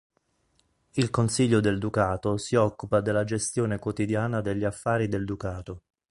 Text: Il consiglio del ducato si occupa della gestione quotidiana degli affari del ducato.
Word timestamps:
Il 0.95 1.11
consiglio 1.11 1.59
del 1.59 1.77
ducato 1.77 2.35
si 2.37 2.55
occupa 2.55 3.01
della 3.01 3.23
gestione 3.23 3.77
quotidiana 3.77 4.41
degli 4.41 4.63
affari 4.63 5.07
del 5.07 5.25
ducato. 5.25 5.83